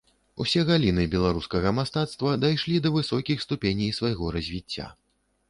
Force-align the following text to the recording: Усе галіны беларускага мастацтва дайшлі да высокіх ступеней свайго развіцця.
Усе 0.43 0.61
галіны 0.69 1.03
беларускага 1.15 1.73
мастацтва 1.79 2.33
дайшлі 2.45 2.81
да 2.87 2.93
высокіх 2.97 3.45
ступеней 3.47 3.95
свайго 4.01 4.33
развіцця. 4.39 4.91